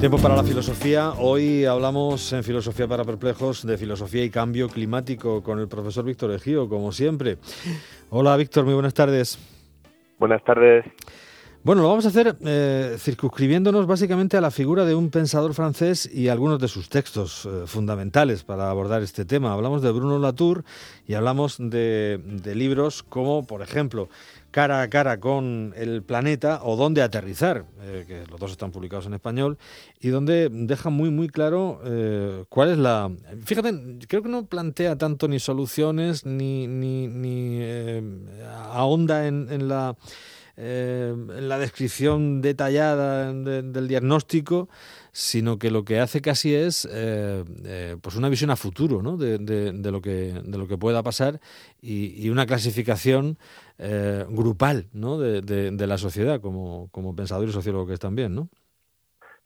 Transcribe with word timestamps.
Tiempo 0.00 0.16
para 0.16 0.34
la 0.34 0.42
filosofía. 0.42 1.12
Hoy 1.18 1.66
hablamos 1.66 2.32
en 2.32 2.42
Filosofía 2.42 2.88
para 2.88 3.04
Perplejos 3.04 3.66
de 3.66 3.76
filosofía 3.76 4.24
y 4.24 4.30
cambio 4.30 4.70
climático 4.70 5.42
con 5.42 5.58
el 5.58 5.68
profesor 5.68 6.06
Víctor 6.06 6.32
Ejío, 6.32 6.70
como 6.70 6.90
siempre. 6.90 7.36
Hola 8.08 8.34
Víctor, 8.38 8.64
muy 8.64 8.72
buenas 8.72 8.94
tardes. 8.94 9.38
Buenas 10.18 10.42
tardes. 10.42 10.86
Bueno, 11.62 11.82
lo 11.82 11.88
vamos 11.90 12.06
a 12.06 12.08
hacer 12.08 12.38
eh, 12.40 12.96
circunscribiéndonos 12.98 13.86
básicamente 13.86 14.38
a 14.38 14.40
la 14.40 14.50
figura 14.50 14.86
de 14.86 14.94
un 14.94 15.10
pensador 15.10 15.52
francés 15.52 16.10
y 16.10 16.28
algunos 16.28 16.58
de 16.58 16.68
sus 16.68 16.88
textos 16.88 17.44
eh, 17.44 17.64
fundamentales 17.66 18.44
para 18.44 18.70
abordar 18.70 19.02
este 19.02 19.26
tema. 19.26 19.52
Hablamos 19.52 19.82
de 19.82 19.92
Bruno 19.92 20.18
Latour 20.18 20.64
y 21.06 21.12
hablamos 21.12 21.58
de, 21.58 22.18
libros 22.54 23.02
como, 23.02 23.46
por 23.46 23.60
ejemplo, 23.60 24.08
Cara 24.50 24.82
a 24.82 24.88
cara 24.88 25.20
con 25.20 25.74
el 25.76 26.02
planeta 26.02 26.60
o 26.64 26.74
Dónde 26.76 27.02
aterrizar, 27.02 27.66
eh, 27.82 28.04
que 28.08 28.24
los 28.28 28.40
dos 28.40 28.50
están 28.50 28.72
publicados 28.72 29.06
en 29.06 29.14
español, 29.14 29.58
y 30.00 30.08
donde 30.08 30.48
deja 30.50 30.88
muy, 30.90 31.10
muy 31.10 31.28
claro 31.28 31.80
cuál 32.48 32.70
es 32.70 32.78
la... 32.78 33.12
Fíjate, 33.44 33.98
creo 34.08 34.22
que 34.22 34.28
no 34.28 34.46
plantea 34.46 34.96
tanto 34.96 35.28
ni 35.28 35.38
soluciones 35.38 36.26
ni, 36.26 36.66
ni, 36.66 37.06
ni 37.06 37.62
ahonda 38.72 39.28
en 39.28 39.68
la 39.68 39.94
eh, 40.56 41.14
la 41.28 41.58
descripción 41.58 42.40
detallada 42.42 43.32
del 43.32 43.88
diagnóstico, 43.88 44.68
sino 45.12 45.58
que 45.58 45.70
lo 45.70 45.84
que 45.84 46.00
hace 46.00 46.20
casi 46.20 46.54
es 46.54 46.88
eh, 46.90 47.44
eh, 47.64 47.96
pues 48.02 48.16
una 48.16 48.28
visión 48.28 48.50
a 48.50 48.56
futuro 48.56 49.02
¿no? 49.02 49.16
de, 49.16 49.38
lo 49.90 50.00
que, 50.00 50.40
de 50.44 50.58
lo 50.58 50.66
que 50.68 50.78
pueda 50.78 51.02
pasar 51.02 51.40
y, 51.80 52.28
una 52.30 52.46
clasificación 52.46 53.36
eh, 53.78 54.24
grupal 54.28 54.86
¿no? 54.92 55.18
de, 55.18 55.86
la 55.86 55.98
sociedad 55.98 56.40
como, 56.40 56.88
como 56.92 57.14
pensador 57.14 57.48
y 57.48 57.52
sociólogo 57.52 57.86
que 57.86 57.94
es 57.94 58.00
también. 58.00 58.34
¿no? 58.34 58.48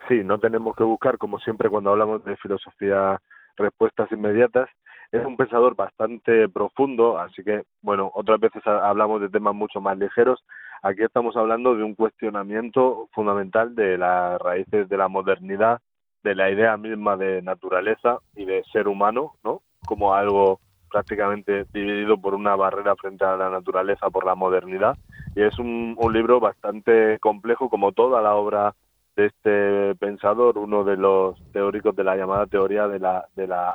Sí, 0.09 0.23
no 0.23 0.39
tenemos 0.39 0.77
que 0.77 0.85
buscar, 0.85 1.17
como 1.17 1.39
siempre 1.39 1.71
cuando 1.71 1.91
hablamos 1.91 2.25
de 2.25 2.37
filosofía, 2.37 3.21
respuestas 3.57 4.11
inmediatas, 4.13 4.69
es 5.13 5.25
un 5.25 5.37
pensador 5.37 5.77
bastante 5.77 6.49
profundo, 6.49 7.19
así 7.19 7.43
que, 7.45 7.63
bueno, 7.83 8.11
otras 8.15 8.41
veces 8.41 8.67
hablamos 8.67 9.21
de 9.21 9.29
temas 9.29 9.55
mucho 9.55 9.81
más 9.81 9.97
ligeros. 9.99 10.45
Aquí 10.83 11.03
estamos 11.03 11.37
hablando 11.37 11.75
de 11.75 11.83
un 11.83 11.95
cuestionamiento 11.95 13.09
fundamental 13.13 13.75
de 13.75 13.97
las 13.97 14.41
raíces 14.41 14.89
de 14.89 14.97
la 14.97 15.09
modernidad, 15.09 15.81
de 16.23 16.35
la 16.35 16.51
idea 16.51 16.77
misma 16.77 17.17
de 17.17 17.43
naturaleza 17.43 18.19
y 18.35 18.45
de 18.45 18.65
ser 18.73 18.89
humano, 18.89 19.35
¿no? 19.45 19.63
Como 19.87 20.15
algo 20.15 20.61
prácticamente 20.91 21.67
dividido 21.73 22.19
por 22.19 22.35
una 22.35 22.55
barrera 22.55 22.95
frente 22.97 23.25
a 23.25 23.37
la 23.37 23.51
naturaleza 23.51 24.11
por 24.11 24.25
la 24.25 24.35
modernidad. 24.35 24.97
Y 25.35 25.43
es 25.43 25.59
un, 25.59 25.97
un 25.99 26.13
libro 26.13 26.41
bastante 26.41 27.19
complejo, 27.19 27.69
como 27.69 27.93
toda 27.93 28.23
la 28.23 28.35
obra 28.35 28.75
de 29.17 29.27
este 29.27 29.95
pensador, 29.97 30.59
uno 30.59 30.85
de 30.85 30.97
los 30.97 31.37
teóricos 31.53 31.95
de 31.95 32.05
la 32.05 32.17
llamada 32.17 32.47
teoría 32.47 32.89
de 32.89 32.99
la, 32.99 33.27
de 33.37 33.47
la 33.47 33.75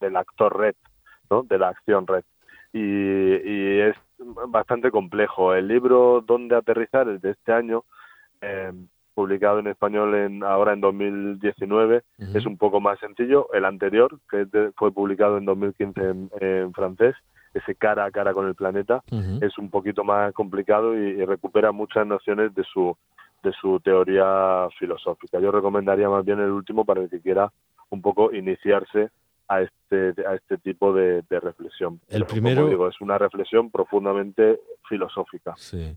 del 0.00 0.16
actor 0.16 0.56
red, 0.56 0.74
¿no? 1.30 1.42
de 1.42 1.58
la 1.58 1.68
acción 1.68 2.06
red. 2.06 2.24
Y, 2.72 3.80
es 3.80 3.96
bastante 4.48 4.90
complejo. 4.90 5.54
El 5.54 5.68
libro 5.68 6.22
Dónde 6.26 6.56
aterrizar 6.56 7.08
es 7.08 7.22
de 7.22 7.30
este 7.30 7.52
año, 7.52 7.84
eh, 8.40 8.72
publicado 9.14 9.58
en 9.58 9.66
español 9.66 10.14
en, 10.14 10.44
ahora 10.44 10.74
en 10.74 10.80
2019, 10.80 12.02
es 12.34 12.46
un 12.46 12.56
poco 12.56 12.80
más 12.80 13.00
sencillo. 13.00 13.52
El 13.52 13.64
anterior, 13.64 14.18
que 14.30 14.46
fue 14.76 14.92
publicado 14.92 15.38
en 15.38 15.44
2015 15.44 16.00
en, 16.40 16.72
francés, 16.72 17.16
ese 17.54 17.74
cara 17.74 18.04
a 18.04 18.10
cara 18.10 18.32
con 18.32 18.46
el 18.46 18.54
planeta, 18.54 19.02
es 19.40 19.58
un 19.58 19.70
poquito 19.70 20.04
más 20.04 20.32
complicado 20.34 20.96
y, 20.96 21.24
recupera 21.24 21.72
muchas 21.72 22.06
nociones 22.06 22.54
de 22.54 22.62
su 22.64 22.96
de 23.42 23.52
su 23.52 23.78
teoría 23.80 24.68
filosófica. 24.78 25.38
Yo 25.40 25.50
recomendaría 25.52 26.08
más 26.08 26.24
bien 26.24 26.40
el 26.40 26.50
último 26.50 26.84
para 26.84 27.02
el 27.02 27.10
que 27.10 27.20
quiera 27.20 27.52
un 27.90 28.02
poco 28.02 28.32
iniciarse 28.32 29.10
a 29.48 29.62
este, 29.62 29.77
a 29.96 30.34
este 30.34 30.58
tipo 30.58 30.92
de, 30.92 31.22
reflexión. 31.30 32.00
El 32.08 32.26
primero, 32.26 32.68
digo, 32.68 32.88
es 32.88 33.00
una 33.00 33.18
reflexión 33.18 33.70
profundamente 33.70 34.60
filosófica. 34.88 35.54
Sí. 35.56 35.96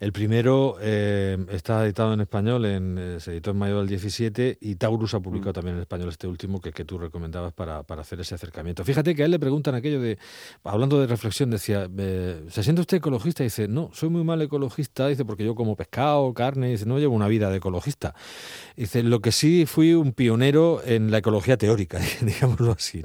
El 0.00 0.12
primero 0.12 0.76
eh, 0.80 1.38
está 1.50 1.84
editado 1.84 2.12
en 2.12 2.20
español, 2.20 2.64
en, 2.66 2.98
eh, 2.98 3.20
se 3.20 3.32
editó 3.32 3.52
en 3.52 3.58
mayo 3.58 3.78
del 3.78 3.88
17 3.88 4.58
y 4.60 4.74
Taurus 4.76 5.14
ha 5.14 5.20
publicado 5.20 5.50
mm. 5.50 5.54
también 5.54 5.76
en 5.76 5.82
español 5.82 6.08
este 6.08 6.26
último 6.26 6.60
que, 6.60 6.72
que 6.72 6.84
tú 6.84 6.98
recomendabas 6.98 7.52
para, 7.52 7.82
para, 7.82 8.02
hacer 8.02 8.20
ese 8.20 8.34
acercamiento. 8.34 8.84
Fíjate 8.84 9.14
que 9.14 9.22
a 9.22 9.24
él 9.26 9.30
le 9.30 9.38
preguntan 9.38 9.74
aquello 9.74 10.00
de, 10.00 10.18
hablando 10.64 11.00
de 11.00 11.06
reflexión, 11.06 11.50
decía, 11.50 11.88
eh, 11.96 12.44
¿se 12.48 12.62
siente 12.62 12.80
usted 12.80 12.98
ecologista? 12.98 13.42
Y 13.42 13.46
dice, 13.46 13.68
no, 13.68 13.90
soy 13.92 14.08
muy 14.08 14.24
mal 14.24 14.42
ecologista, 14.42 15.08
dice, 15.08 15.24
porque 15.24 15.44
yo 15.44 15.54
como 15.54 15.76
pescado, 15.76 16.32
carne, 16.34 16.70
dice, 16.70 16.86
no 16.86 16.98
llevo 16.98 17.14
una 17.14 17.28
vida 17.28 17.50
de 17.50 17.56
ecologista. 17.58 18.14
Dice, 18.76 19.02
lo 19.02 19.20
que 19.20 19.32
sí 19.32 19.66
fui 19.66 19.94
un 19.94 20.12
pionero 20.12 20.80
en 20.84 21.10
la 21.10 21.18
ecología 21.18 21.56
teórica, 21.56 21.98
digámoslo 22.20 22.72
así. 22.72 23.02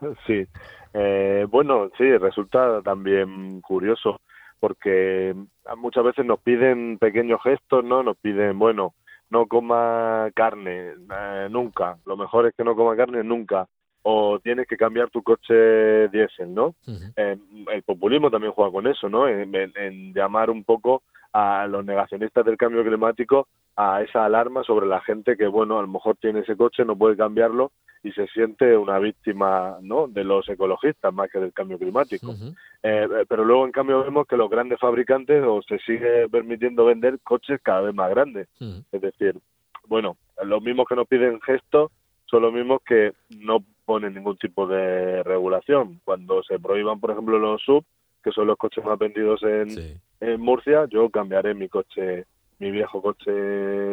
Sí, 0.26 0.46
eh, 0.94 1.46
bueno, 1.50 1.90
sí, 1.98 2.16
resulta 2.16 2.82
también 2.82 3.60
curioso 3.60 4.20
porque 4.60 5.34
muchas 5.76 6.04
veces 6.04 6.24
nos 6.26 6.40
piden 6.40 6.98
pequeños 6.98 7.40
gestos, 7.42 7.84
¿no? 7.84 8.02
Nos 8.02 8.16
piden, 8.16 8.58
bueno, 8.58 8.94
no 9.30 9.46
coma 9.46 10.30
carne 10.34 10.92
eh, 10.92 11.48
nunca, 11.50 11.98
lo 12.06 12.16
mejor 12.16 12.46
es 12.46 12.54
que 12.56 12.64
no 12.64 12.74
coma 12.74 12.96
carne 12.96 13.22
nunca, 13.22 13.68
o 14.02 14.38
tienes 14.40 14.66
que 14.66 14.76
cambiar 14.76 15.10
tu 15.10 15.22
coche 15.22 16.08
diésel, 16.08 16.54
¿no? 16.54 16.74
Eh, 17.16 17.36
el 17.72 17.82
populismo 17.82 18.30
también 18.30 18.52
juega 18.52 18.72
con 18.72 18.86
eso, 18.86 19.08
¿no? 19.08 19.28
en, 19.28 20.14
llamar 20.14 20.50
un 20.50 20.64
poco 20.64 21.02
a 21.32 21.66
los 21.66 21.84
negacionistas 21.84 22.44
del 22.44 22.56
cambio 22.56 22.84
climático 22.84 23.48
a 23.76 24.02
esa 24.02 24.24
alarma 24.24 24.64
sobre 24.64 24.86
la 24.86 25.00
gente 25.00 25.36
que, 25.36 25.46
bueno, 25.46 25.78
a 25.78 25.82
lo 25.82 25.88
mejor 25.88 26.16
tiene 26.16 26.40
ese 26.40 26.56
coche, 26.56 26.84
no 26.84 26.96
puede 26.96 27.16
cambiarlo 27.16 27.70
y 28.02 28.12
se 28.12 28.26
siente 28.28 28.76
una 28.76 28.98
víctima 28.98 29.78
¿no? 29.82 30.06
de 30.08 30.24
los 30.24 30.48
ecologistas 30.48 31.12
más 31.12 31.30
que 31.30 31.38
del 31.38 31.52
cambio 31.52 31.78
climático. 31.78 32.34
Eh, 32.82 33.08
pero 33.28 33.44
luego, 33.44 33.64
en 33.66 33.72
cambio, 33.72 34.02
vemos 34.02 34.26
que 34.26 34.36
los 34.36 34.50
grandes 34.50 34.78
fabricantes 34.78 35.42
o 35.44 35.62
se 35.62 35.78
sigue 35.80 36.28
permitiendo 36.28 36.84
vender 36.84 37.18
coches 37.22 37.60
cada 37.62 37.82
vez 37.82 37.94
más 37.94 38.10
grandes. 38.10 38.48
Es 38.92 39.00
decir, 39.00 39.38
bueno, 39.86 40.16
los 40.44 40.62
mismos 40.62 40.86
que 40.88 40.96
nos 40.96 41.08
piden 41.08 41.40
gestos 41.40 41.90
son 42.26 42.42
los 42.42 42.52
mismos 42.52 42.80
que 42.86 43.12
no 43.38 43.64
ponen 43.84 44.14
ningún 44.14 44.36
tipo 44.36 44.66
de 44.66 45.22
regulación. 45.22 46.00
Cuando 46.04 46.42
se 46.42 46.58
prohíban, 46.58 47.00
por 47.00 47.10
ejemplo, 47.10 47.38
los 47.38 47.62
sub, 47.62 47.84
que 48.28 48.34
son 48.34 48.46
los 48.46 48.58
coches 48.58 48.84
más 48.84 48.98
vendidos 48.98 49.42
en, 49.42 50.00
en 50.20 50.40
Murcia, 50.40 50.86
yo 50.90 51.08
cambiaré 51.08 51.54
mi 51.54 51.68
coche 51.68 52.26
mi 52.58 52.70
viejo 52.70 53.00
coche 53.00 53.30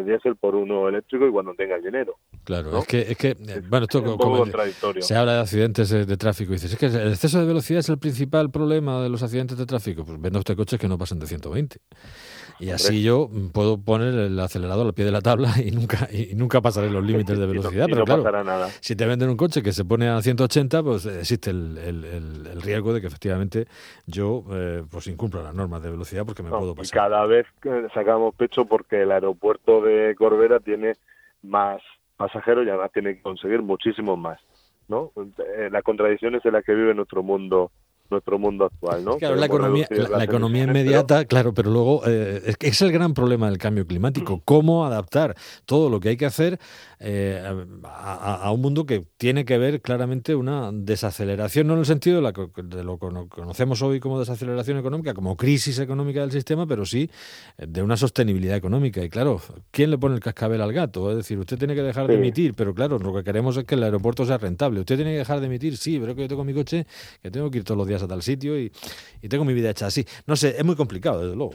diésel 0.03 0.35
por 0.35 0.55
uno 0.55 0.89
eléctrico 0.89 1.27
y 1.27 1.31
cuando 1.31 1.53
tenga 1.53 1.75
el 1.75 1.83
dinero. 1.83 2.17
Claro, 2.43 2.79
es 2.79 2.87
que, 2.87 3.01
es 3.01 3.17
que 3.17 3.35
bueno, 3.67 3.85
esto 3.85 4.03
como, 4.03 4.45
se 4.99 5.15
habla 5.15 5.35
de 5.35 5.39
accidentes 5.41 5.89
de, 5.89 6.17
tráfico 6.17 6.51
y 6.51 6.55
dices, 6.55 6.73
es 6.73 6.79
que 6.79 6.87
el 6.87 7.09
exceso 7.09 7.39
de 7.39 7.45
velocidad 7.45 7.79
es 7.79 7.89
el 7.89 7.97
principal 7.99 8.49
problema 8.49 9.01
de 9.01 9.09
los 9.09 9.21
accidentes 9.23 9.57
de 9.57 9.65
tráfico. 9.65 10.03
Pues 10.03 10.19
venda 10.19 10.39
usted 10.39 10.55
coches 10.55 10.79
que 10.79 10.87
no 10.87 10.97
pasen 10.97 11.19
de 11.19 11.27
120. 11.27 11.77
Y 12.59 12.69
así 12.69 13.03
yo 13.03 13.29
puedo 13.51 13.77
poner 13.77 14.13
el 14.13 14.39
acelerador 14.39 14.85
al 14.85 14.93
pie 14.93 15.05
de 15.05 15.11
la 15.11 15.21
tabla 15.21 15.53
y 15.63 15.71
nunca 15.71 16.07
y 16.11 16.35
nunca 16.35 16.61
pasaré 16.61 16.89
los 16.89 17.03
límites 17.05 17.37
de 17.37 17.45
velocidad. 17.45 17.87
pero 17.89 18.05
claro, 18.05 18.43
nada. 18.43 18.69
si 18.79 18.95
te 18.95 19.05
venden 19.05 19.29
un 19.29 19.37
coche 19.37 19.61
que 19.61 19.73
se 19.73 19.83
pone 19.83 20.07
a 20.07 20.21
180, 20.21 20.83
pues 20.83 21.05
existe 21.05 21.49
el, 21.49 21.77
el, 21.77 22.61
riesgo 22.61 22.93
de 22.93 23.01
que 23.01 23.07
efectivamente 23.07 23.67
yo 24.07 24.43
eh, 24.51 24.83
pues 24.89 25.07
incumpla 25.07 25.43
las 25.43 25.53
normas 25.53 25.83
de 25.83 25.91
velocidad 25.91 26.25
porque 26.25 26.41
me 26.41 26.49
puedo 26.49 26.73
pasar. 26.73 26.85
Y 26.85 26.89
cada 26.89 27.25
vez 27.25 27.45
sacamos 27.93 28.33
pecho 28.35 28.54
porque 28.63 29.01
el 29.01 29.11
aeropuerto 29.11 29.81
de 29.81 30.15
Corbera 30.15 30.61
tiene 30.61 30.93
más 31.43 31.81
pasajeros 32.15 32.65
y 32.65 32.69
además 32.69 32.93
tiene 32.93 33.15
que 33.15 33.21
conseguir 33.21 33.61
muchísimos 33.61 34.17
más. 34.17 34.39
¿no? 34.87 35.11
Eh, 35.57 35.69
las 35.69 35.83
contradicciones 35.83 36.45
en 36.45 36.53
las 36.53 36.63
que 36.63 36.73
vive 36.73 36.93
nuestro 36.93 37.23
mundo 37.23 37.71
nuestro 38.09 38.39
mundo 38.39 38.65
actual, 38.65 39.03
¿no? 39.03 39.17
Claro, 39.17 39.35
la 39.35 39.45
economía, 39.45 39.87
la, 39.89 40.23
economía 40.23 40.63
inmediata, 40.63 41.25
claro, 41.25 41.53
pero 41.53 41.71
luego 41.71 42.01
eh, 42.05 42.41
es, 42.45 42.55
es, 42.59 42.81
el 42.81 42.91
gran 42.91 43.13
problema 43.13 43.49
del 43.49 43.57
cambio 43.57 43.85
climático, 43.87 44.41
cómo 44.45 44.85
adaptar 44.85 45.35
todo 45.65 45.89
lo 45.89 45.99
que 45.99 46.09
hay 46.09 46.17
que 46.17 46.25
hacer 46.25 46.59
eh, 46.99 47.41
a, 47.83 48.51
un 48.51 48.61
mundo 48.61 48.85
que 48.85 49.05
tiene 49.17 49.45
que 49.45 49.57
ver 49.57 49.81
claramente 49.81 50.33
una 50.33 50.71
desaceleración, 50.71 51.67
no 51.67 51.73
en 51.73 51.79
el 51.79 51.85
sentido 51.85 52.17
de, 52.17 52.21
la, 52.21 52.31
de 52.31 52.83
lo 52.83 52.97
que 52.97 53.07
conocemos 53.29 53.81
hoy 53.81 53.99
como 53.99 54.19
desaceleración 54.19 54.77
económica, 54.77 55.13
como 55.13 55.35
crisis 55.35 55.79
económica 55.79 56.21
del 56.21 56.31
sistema, 56.31 56.65
pero 56.65 56.85
sí 56.85 57.09
eh, 57.57 57.65
de 57.67 57.81
una 57.81 57.97
sostenibilidad 57.97 58.55
económica. 58.55 59.03
Y 59.03 59.09
claro, 59.09 59.41
¿quién 59.71 59.91
le 59.91 59.97
pone 59.97 60.15
el 60.15 60.21
cascabel 60.21 60.61
al 60.61 60.73
gato? 60.73 61.11
Es 61.11 61.17
decir, 61.17 61.37
usted 61.37 61.57
tiene 61.57 61.75
que 61.75 61.83
dejar 61.83 62.07
de 62.07 62.15
emitir, 62.15 62.53
pero 62.53 62.73
claro, 62.73 62.97
lo 62.97 63.13
que 63.13 63.23
queremos 63.23 63.57
es 63.57 63.65
que 63.65 63.75
el 63.75 63.83
aeropuerto 63.83 64.25
sea 64.25 64.37
rentable. 64.37 64.79
Usted 64.79 64.95
tiene 64.95 65.11
que 65.11 65.17
dejar 65.17 65.39
de 65.41 65.47
emitir, 65.47 65.77
sí, 65.77 65.99
pero 65.99 66.15
que 66.15 66.21
yo 66.21 66.27
tengo 66.27 66.43
mi 66.43 66.53
coche, 66.53 66.87
que 67.21 67.29
tengo 67.29 67.51
que 67.51 67.59
ir 67.59 67.63
todos 67.63 67.77
los 67.77 67.87
días 67.87 67.94
a 68.03 68.07
tal 68.07 68.21
sitio 68.21 68.59
y, 68.59 68.71
tengo 69.29 69.45
mi 69.45 69.53
vida 69.53 69.71
hecha 69.71 69.87
así. 69.87 70.05
No 70.27 70.35
sé, 70.35 70.55
es 70.57 70.63
muy 70.63 70.75
complicado, 70.75 71.21
desde 71.21 71.35
luego. 71.35 71.53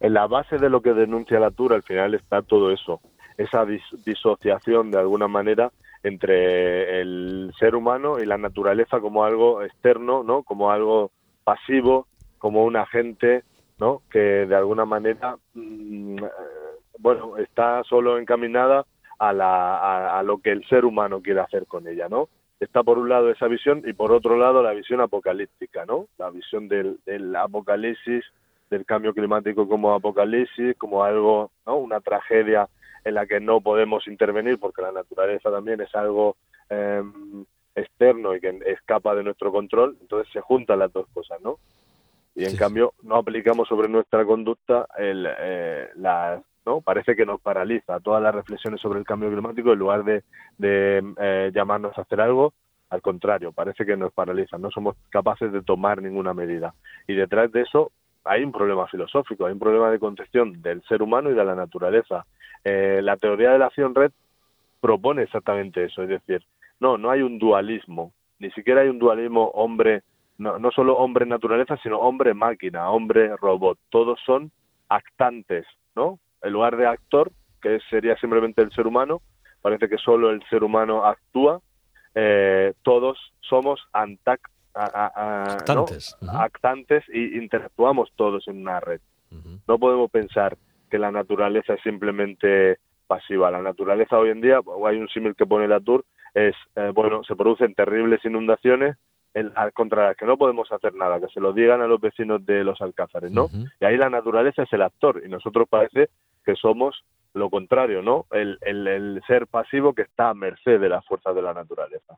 En 0.00 0.14
la 0.14 0.26
base 0.26 0.58
de 0.58 0.68
lo 0.68 0.80
que 0.80 0.94
denuncia 0.94 1.40
la 1.40 1.50
Tour 1.50 1.72
al 1.72 1.82
final 1.82 2.14
está 2.14 2.42
todo 2.42 2.72
eso, 2.72 3.00
esa 3.36 3.64
disociación 4.04 4.90
de 4.90 4.98
alguna 4.98 5.28
manera 5.28 5.72
entre 6.02 7.00
el 7.00 7.52
ser 7.58 7.74
humano 7.74 8.18
y 8.20 8.26
la 8.26 8.38
naturaleza 8.38 9.00
como 9.00 9.24
algo 9.24 9.62
externo, 9.62 10.22
¿no? 10.22 10.42
Como 10.42 10.70
algo 10.70 11.10
pasivo, 11.44 12.06
como 12.38 12.64
un 12.64 12.76
agente, 12.76 13.42
¿no? 13.78 14.02
Que 14.10 14.46
de 14.46 14.54
alguna 14.54 14.84
manera, 14.84 15.36
mm, 15.54 16.18
bueno, 16.98 17.36
está 17.38 17.82
solo 17.84 18.18
encaminada 18.18 18.84
a, 19.18 19.32
la, 19.32 20.18
a, 20.18 20.22
lo 20.22 20.38
que 20.38 20.50
el 20.50 20.66
ser 20.68 20.84
humano 20.84 21.20
quiere 21.20 21.40
hacer 21.40 21.66
con 21.66 21.88
ella, 21.88 22.08
¿no? 22.08 22.28
Está 22.60 22.82
por 22.82 22.98
un 22.98 23.08
lado 23.08 23.30
esa 23.30 23.46
visión 23.46 23.82
y 23.86 23.92
por 23.92 24.12
otro 24.12 24.36
lado 24.36 24.62
la 24.62 24.72
visión 24.72 25.00
apocalíptica, 25.00 25.86
¿no? 25.86 26.08
La 26.18 26.30
visión 26.30 26.68
del, 26.68 26.98
del 27.06 27.34
apocalipsis, 27.36 28.24
del 28.70 28.84
cambio 28.84 29.14
climático 29.14 29.68
como 29.68 29.94
apocalipsis, 29.94 30.76
como 30.76 31.04
algo, 31.04 31.50
¿no? 31.66 31.76
Una 31.76 32.00
tragedia 32.00 32.68
en 33.04 33.14
la 33.14 33.26
que 33.26 33.40
no 33.40 33.60
podemos 33.60 34.06
intervenir 34.06 34.58
porque 34.58 34.82
la 34.82 34.92
naturaleza 34.92 35.50
también 35.50 35.80
es 35.80 35.94
algo 35.94 36.36
em, 36.68 37.44
externo 37.74 38.34
y 38.34 38.40
que 38.40 38.58
escapa 38.66 39.14
de 39.14 39.22
nuestro 39.22 39.52
control, 39.52 39.96
entonces 40.00 40.32
se 40.32 40.40
juntan 40.40 40.80
las 40.80 40.92
dos 40.92 41.06
cosas, 41.14 41.40
¿no? 41.40 41.58
Y 42.34 42.44
en 42.44 42.56
cambio 42.56 42.94
no 43.02 43.16
aplicamos 43.16 43.66
sobre 43.66 43.88
nuestra 43.88 44.24
conducta 44.24 44.86
el, 44.96 45.26
eh, 45.40 45.88
¿no? 46.68 46.82
Parece 46.82 47.16
que 47.16 47.24
nos 47.24 47.40
paraliza 47.40 47.98
todas 48.00 48.22
las 48.22 48.34
reflexiones 48.34 48.78
sobre 48.78 48.98
el 48.98 49.06
cambio 49.06 49.30
climático 49.30 49.72
en 49.72 49.78
lugar 49.78 50.04
de, 50.04 50.22
eh, 50.60 51.50
llamarnos 51.54 51.96
a 51.96 52.02
hacer 52.02 52.20
algo, 52.20 52.52
al 52.90 53.00
contrario, 53.00 53.52
parece 53.52 53.86
que 53.86 53.96
nos 53.96 54.12
paraliza, 54.12 54.58
no 54.58 54.70
somos 54.70 54.94
capaces 55.08 55.50
de 55.50 55.62
tomar 55.62 56.02
ninguna 56.02 56.34
medida. 56.34 56.74
Y 57.06 57.14
detrás 57.14 57.50
de 57.52 57.62
eso 57.62 57.90
hay 58.22 58.44
un 58.44 58.52
problema 58.52 58.86
filosófico, 58.86 59.46
hay 59.46 59.54
un 59.54 59.58
problema 59.58 59.90
de 59.90 59.98
concepción 59.98 60.60
del 60.60 60.82
ser 60.82 61.02
humano 61.02 61.30
y 61.30 61.34
de 61.34 61.42
la 61.42 61.54
naturaleza. 61.54 62.26
Eh, 62.62 63.00
la 63.02 63.16
teoría 63.16 63.52
de 63.52 63.58
la 63.60 63.66
acción 63.66 63.94
red 63.94 64.12
propone 64.82 65.22
exactamente 65.22 65.84
eso, 65.84 66.02
es 66.02 66.10
decir, 66.10 66.44
no, 66.80 66.98
no 66.98 67.10
hay 67.10 67.22
un 67.22 67.38
dualismo, 67.38 68.12
ni 68.40 68.50
siquiera 68.50 68.82
hay 68.82 68.88
un 68.88 68.98
dualismo 68.98 69.48
hombre, 69.54 70.02
no, 70.36 70.58
no 70.58 70.70
solo 70.70 70.98
hombre-naturaleza, 70.98 71.78
sino 71.82 71.98
hombre-máquina, 71.98 72.90
hombre-robot, 72.90 73.78
todos 73.88 74.20
son 74.26 74.50
actantes, 74.90 75.66
¿no? 75.96 76.18
En 76.42 76.52
lugar 76.52 76.76
de 76.76 76.86
actor, 76.86 77.32
que 77.60 77.80
sería 77.90 78.16
simplemente 78.16 78.62
el 78.62 78.70
ser 78.72 78.86
humano, 78.86 79.20
parece 79.60 79.88
que 79.88 79.98
solo 79.98 80.30
el 80.30 80.42
ser 80.48 80.62
humano 80.62 81.04
actúa, 81.04 81.60
eh, 82.14 82.74
todos 82.82 83.18
somos 83.40 83.80
antac, 83.92 84.40
actantes, 84.74 86.16
actantes 86.28 87.04
y 87.08 87.36
interactuamos 87.36 88.12
todos 88.16 88.46
en 88.48 88.60
una 88.60 88.80
red. 88.80 89.00
No 89.66 89.78
podemos 89.78 90.10
pensar 90.10 90.56
que 90.90 90.98
la 90.98 91.10
naturaleza 91.10 91.74
es 91.74 91.82
simplemente 91.82 92.78
pasiva. 93.06 93.50
La 93.50 93.60
naturaleza 93.60 94.18
hoy 94.18 94.30
en 94.30 94.40
día, 94.40 94.60
hay 94.86 94.96
un 94.96 95.08
símil 95.08 95.34
que 95.34 95.46
pone 95.46 95.68
la 95.68 95.80
Tour, 95.80 96.04
es, 96.34 96.54
eh, 96.76 96.92
bueno, 96.94 97.24
se 97.24 97.36
producen 97.36 97.74
terribles 97.74 98.24
inundaciones 98.24 98.96
contra 99.74 100.08
las 100.08 100.16
que 100.16 100.26
no 100.26 100.36
podemos 100.36 100.70
hacer 100.72 100.94
nada, 100.94 101.20
que 101.20 101.28
se 101.28 101.40
lo 101.40 101.52
digan 101.52 101.80
a 101.80 101.86
los 101.86 102.00
vecinos 102.00 102.44
de 102.44 102.64
los 102.64 102.80
alcázares, 102.80 103.30
¿no? 103.30 103.48
Y 103.80 103.84
ahí 103.84 103.96
la 103.96 104.10
naturaleza 104.10 104.62
es 104.62 104.72
el 104.72 104.82
actor 104.82 105.22
y 105.24 105.28
nosotros 105.28 105.68
parece 105.68 106.08
que 106.48 106.56
somos 106.56 107.04
lo 107.34 107.50
contrario, 107.50 108.00
¿no? 108.00 108.24
El, 108.30 108.56
el, 108.62 108.86
el 108.86 109.22
ser 109.26 109.46
pasivo 109.48 109.92
que 109.92 110.00
está 110.00 110.30
a 110.30 110.34
merced 110.34 110.80
de 110.80 110.88
las 110.88 111.04
fuerzas 111.04 111.34
de 111.34 111.42
la 111.42 111.52
naturaleza. 111.52 112.16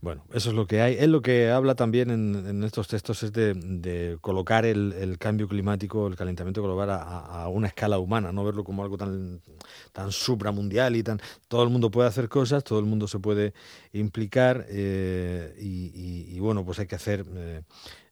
Bueno, 0.00 0.24
eso 0.32 0.50
es 0.50 0.54
lo 0.54 0.66
que 0.68 0.80
hay. 0.80 0.96
Él 0.98 1.10
lo 1.10 1.20
que 1.20 1.50
habla 1.50 1.74
también 1.74 2.10
en, 2.10 2.62
estos 2.62 2.86
textos 2.86 3.24
es 3.24 3.32
de, 3.32 4.18
colocar 4.20 4.64
el, 4.64 5.16
cambio 5.18 5.48
climático, 5.48 6.06
el 6.06 6.14
calentamiento 6.14 6.62
global 6.62 6.90
a, 6.90 7.48
una 7.48 7.66
escala 7.66 7.98
humana, 7.98 8.32
no 8.32 8.44
verlo 8.44 8.62
como 8.62 8.84
algo 8.84 8.96
tan, 8.96 9.40
tan 9.92 10.12
supramundial 10.12 10.94
y 10.94 11.02
tan... 11.02 11.20
Todo 11.48 11.64
el 11.64 11.70
mundo 11.70 11.90
puede 11.90 12.08
hacer 12.08 12.28
cosas, 12.28 12.62
todo 12.62 12.78
el 12.78 12.84
mundo 12.84 13.08
se 13.08 13.18
puede 13.18 13.52
implicar 13.92 14.64
eh, 14.68 15.54
y, 15.60 16.38
bueno, 16.38 16.64
pues 16.64 16.78
hay 16.78 16.86
que 16.86 16.96
hacer... 16.96 17.24
Eh, 17.34 17.62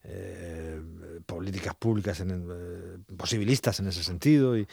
eh, 0.03 0.81
políticas 1.27 1.75
públicas 1.75 2.21
en, 2.21 2.49
posibilistas 3.21 3.79
en 3.81 3.89
ese 3.89 4.03
sentido 4.03 4.57
y, 4.57 4.67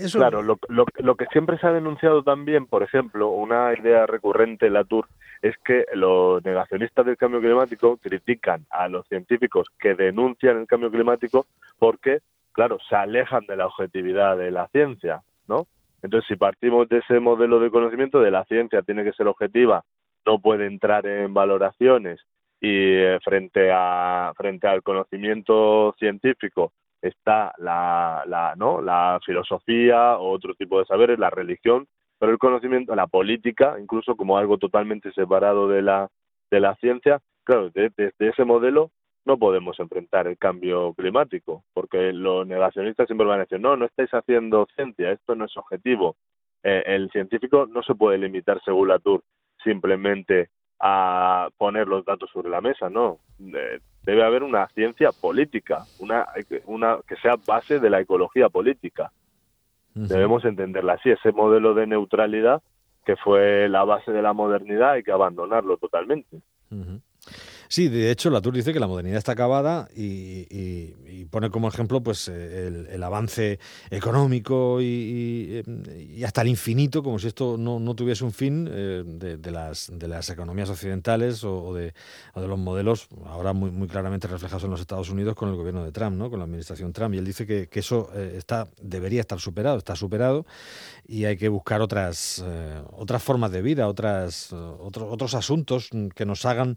eso 0.00 0.18
claro 0.18 0.42
lo, 0.42 0.58
lo, 0.68 0.86
lo, 0.96 1.16
que 1.16 1.26
siempre 1.26 1.58
se 1.58 1.66
ha 1.66 1.72
denunciado 1.72 2.22
también 2.22 2.66
por 2.66 2.82
ejemplo 2.82 3.28
una 3.28 3.72
idea 3.78 4.06
recurrente 4.06 4.66
en 4.66 4.72
la 4.72 4.84
tour 4.84 5.06
es 5.42 5.56
que 5.64 5.86
los 5.94 6.44
negacionistas 6.44 7.06
del 7.06 7.16
cambio 7.16 7.40
climático 7.40 7.96
critican 7.98 8.66
a 8.70 8.88
los 8.88 9.06
científicos 9.06 9.68
que 9.78 9.94
denuncian 9.94 10.58
el 10.58 10.66
cambio 10.66 10.90
climático 10.90 11.46
porque, 11.78 12.20
claro, 12.52 12.78
se 12.88 12.96
alejan 12.96 13.46
de 13.46 13.56
la 13.56 13.66
objetividad 13.66 14.36
de 14.36 14.50
la 14.50 14.68
ciencia, 14.68 15.22
¿no? 15.46 15.66
Entonces, 16.02 16.28
si 16.28 16.36
partimos 16.36 16.88
de 16.88 16.98
ese 16.98 17.20
modelo 17.20 17.60
de 17.60 17.70
conocimiento 17.70 18.20
de 18.20 18.30
la 18.30 18.44
ciencia 18.44 18.82
tiene 18.82 19.04
que 19.04 19.12
ser 19.12 19.26
objetiva, 19.26 19.84
no 20.26 20.38
puede 20.40 20.66
entrar 20.66 21.06
en 21.06 21.32
valoraciones 21.34 22.20
y 22.60 22.68
eh, 22.70 23.18
frente 23.22 23.70
a 23.72 24.32
frente 24.36 24.66
al 24.66 24.82
conocimiento 24.82 25.94
científico 25.98 26.72
está 27.00 27.52
la, 27.58 28.24
la 28.26 28.54
no 28.56 28.80
la 28.82 29.20
filosofía 29.24 30.18
otro 30.18 30.54
tipo 30.54 30.78
de 30.78 30.86
saberes 30.86 31.18
la 31.18 31.30
religión 31.30 31.86
pero 32.18 32.32
el 32.32 32.38
conocimiento, 32.38 32.94
la 32.94 33.06
política, 33.06 33.76
incluso 33.80 34.16
como 34.16 34.38
algo 34.38 34.58
totalmente 34.58 35.12
separado 35.12 35.68
de 35.68 35.82
la, 35.82 36.08
de 36.50 36.60
la 36.60 36.74
ciencia, 36.76 37.20
claro, 37.44 37.70
desde 37.70 38.12
ese 38.18 38.44
modelo 38.44 38.90
no 39.24 39.38
podemos 39.38 39.78
enfrentar 39.78 40.26
el 40.26 40.38
cambio 40.38 40.94
climático, 40.94 41.64
porque 41.74 42.12
los 42.12 42.46
negacionistas 42.46 43.06
siempre 43.06 43.26
van 43.26 43.40
a 43.40 43.42
decir, 43.42 43.60
no, 43.60 43.76
no 43.76 43.86
estáis 43.86 44.10
haciendo 44.12 44.66
ciencia, 44.74 45.12
esto 45.12 45.34
no 45.34 45.44
es 45.44 45.56
objetivo. 45.56 46.16
Eh, 46.62 46.82
el 46.86 47.10
científico 47.10 47.66
no 47.66 47.82
se 47.82 47.94
puede 47.94 48.18
limitar, 48.18 48.60
según 48.64 48.88
la 48.88 48.98
Tour, 48.98 49.22
simplemente 49.62 50.50
a 50.80 51.48
poner 51.56 51.88
los 51.88 52.04
datos 52.04 52.30
sobre 52.32 52.50
la 52.50 52.60
mesa, 52.60 52.88
no. 52.88 53.18
debe 53.38 54.24
haber 54.24 54.42
una 54.42 54.68
ciencia 54.68 55.10
política, 55.12 55.84
una, 55.98 56.26
una 56.66 56.98
que 57.06 57.16
sea 57.16 57.36
base 57.46 57.80
de 57.80 57.90
la 57.90 58.00
ecología 58.00 58.48
política. 58.48 59.12
Debemos 59.94 60.44
entenderla 60.44 60.92
así, 60.92 61.10
ese 61.10 61.32
modelo 61.32 61.74
de 61.74 61.88
neutralidad 61.88 62.62
que 63.04 63.16
fue 63.16 63.68
la 63.70 63.84
base 63.84 64.12
de 64.12 64.20
la 64.20 64.34
modernidad 64.34 64.92
hay 64.92 65.02
que 65.02 65.10
abandonarlo 65.10 65.78
totalmente. 65.78 66.42
Sí, 67.68 67.88
de 67.88 68.10
hecho, 68.10 68.30
la 68.30 68.40
Tour 68.40 68.54
dice 68.54 68.72
que 68.72 68.80
la 68.80 68.86
modernidad 68.86 69.18
está 69.18 69.32
acabada 69.32 69.88
y, 69.94 70.94
pone 71.30 71.50
como 71.50 71.68
ejemplo 71.68 72.02
pues 72.02 72.28
eh, 72.28 72.86
el, 72.90 73.02
avance 73.02 73.58
económico 73.90 74.80
y, 74.80 75.62
hasta 76.24 76.40
el 76.40 76.48
infinito, 76.48 77.02
como 77.02 77.18
si 77.18 77.26
esto 77.26 77.58
no, 77.58 77.94
tuviese 77.94 78.24
un 78.24 78.32
fin 78.32 78.66
eh, 78.70 79.02
de, 79.06 79.50
las, 79.50 79.90
de 79.92 80.08
las 80.08 80.30
economías 80.30 80.70
occidentales 80.70 81.44
o, 81.44 81.74
de, 81.74 81.92
los 82.34 82.58
modelos, 82.58 83.08
ahora 83.26 83.52
muy, 83.52 83.86
claramente 83.86 84.28
reflejados 84.28 84.64
en 84.64 84.70
los 84.70 84.80
Estados 84.80 85.10
Unidos 85.10 85.34
con 85.34 85.50
el 85.50 85.56
gobierno 85.56 85.84
de 85.84 85.92
Trump, 85.92 86.16
¿no? 86.16 86.30
con 86.30 86.38
la 86.38 86.46
administración 86.46 86.94
Trump. 86.94 87.14
Y 87.14 87.18
él 87.18 87.24
dice 87.26 87.46
que, 87.46 87.68
eso 87.78 88.10
eh, 88.14 88.34
está, 88.38 88.66
debería 88.80 89.20
estar 89.20 89.38
superado, 89.38 89.76
está 89.76 89.94
superado 89.94 90.46
y 91.06 91.26
hay 91.26 91.36
que 91.36 91.48
buscar 91.48 91.82
otras, 91.82 92.44
otras 92.92 93.22
formas 93.22 93.50
de 93.50 93.62
vida, 93.62 93.88
otras, 93.88 94.52
otros 94.52 95.34
asuntos 95.34 95.90
que 96.14 96.26
nos 96.26 96.44
hagan 96.44 96.76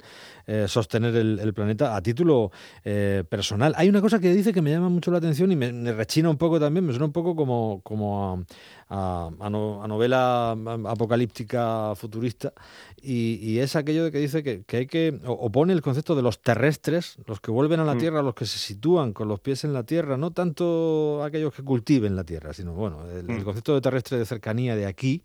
sostener 0.81 1.15
el, 1.15 1.53
planeta 1.53 1.95
a 1.95 2.01
título 2.01 2.51
eh, 2.83 3.23
personal. 3.27 3.73
Hay 3.77 3.89
una 3.89 4.01
cosa 4.01 4.19
que 4.19 4.33
dice 4.33 4.53
que 4.53 4.61
me 4.61 4.71
llama 4.71 4.89
mucho 4.89 5.11
la 5.11 5.17
atención 5.17 5.51
y 5.51 5.55
me, 5.55 5.71
me 5.71 5.93
rechina 5.93 6.29
un 6.29 6.37
poco 6.37 6.59
también, 6.59 6.85
me 6.85 6.91
suena 6.91 7.05
un 7.05 7.11
poco 7.11 7.35
como, 7.35 7.81
como 7.83 8.45
a, 8.91 9.49
novela 9.87 10.51
apocalíptica 10.87 11.93
futurista, 11.95 12.53
y, 13.01 13.57
es 13.59 13.75
aquello 13.75 14.03
de 14.03 14.11
que 14.11 14.19
dice 14.19 14.43
que, 14.43 14.77
hay 14.77 14.85
que, 14.85 15.19
opone 15.25 15.73
el 15.73 15.81
concepto 15.81 16.15
de 16.15 16.21
los 16.21 16.41
terrestres, 16.41 17.17
los 17.25 17.39
que 17.39 17.49
vuelven 17.49 17.79
a 17.79 17.85
la 17.85 17.95
mm. 17.95 17.97
Tierra, 17.97 18.21
los 18.21 18.35
que 18.35 18.45
se 18.45 18.59
sitúan 18.59 19.13
con 19.13 19.27
los 19.27 19.39
pies 19.39 19.63
en 19.63 19.73
la 19.73 19.83
Tierra, 19.83 20.17
no 20.17 20.31
tanto 20.31 21.23
aquellos 21.23 21.53
que 21.53 21.63
cultiven 21.63 22.15
la 22.15 22.23
Tierra, 22.23 22.53
sino 22.53 22.73
bueno, 22.73 23.07
el, 23.09 23.23
mm. 23.25 23.43
concepto 23.43 23.73
de 23.73 23.81
terrestre 23.81 24.19
de 24.19 24.25
cercanía 24.25 24.75
de 24.75 24.85
aquí, 24.85 25.23